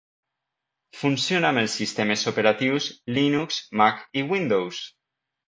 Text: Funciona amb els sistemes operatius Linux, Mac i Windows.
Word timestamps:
Funciona 1.01 1.51
amb 1.53 1.61
els 1.63 1.75
sistemes 1.81 2.23
operatius 2.33 2.89
Linux, 3.19 3.61
Mac 3.83 4.03
i 4.23 4.27
Windows. 4.35 4.83